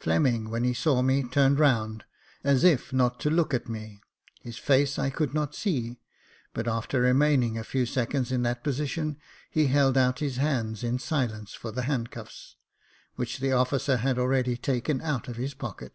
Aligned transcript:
Fleming, 0.00 0.50
when 0.50 0.64
he 0.64 0.74
saw 0.74 1.02
me, 1.02 1.22
turned 1.22 1.60
round, 1.60 2.02
as 2.42 2.64
if 2.64 2.92
not 2.92 3.20
to 3.20 3.28
Jacob 3.30 3.30
Faithful 3.30 3.30
^^j 3.30 3.36
look 3.36 3.54
at 3.54 3.68
me. 3.68 4.00
His 4.40 4.58
face 4.58 4.98
I 4.98 5.08
could 5.08 5.32
not 5.34 5.54
see, 5.54 6.00
but 6.52 6.66
after 6.66 7.00
remaining 7.00 7.56
a 7.56 7.62
few 7.62 7.86
seconds 7.86 8.32
in 8.32 8.42
that 8.42 8.64
position, 8.64 9.18
he 9.48 9.68
held 9.68 9.96
out 9.96 10.18
his 10.18 10.38
hands 10.38 10.82
in 10.82 10.98
silence 10.98 11.54
for 11.54 11.70
the 11.70 11.82
handcuffs, 11.82 12.56
which 13.14 13.38
the 13.38 13.52
officer 13.52 13.98
had 13.98 14.18
already 14.18 14.56
taken 14.56 15.00
out 15.00 15.28
of 15.28 15.36
his 15.36 15.54
pocket. 15.54 15.92